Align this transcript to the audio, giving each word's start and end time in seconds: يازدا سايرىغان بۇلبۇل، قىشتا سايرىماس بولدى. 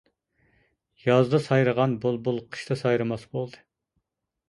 يازدا 1.09 1.41
سايرىغان 1.49 1.95
بۇلبۇل، 2.07 2.43
قىشتا 2.57 2.81
سايرىماس 2.83 3.31
بولدى. 3.37 3.65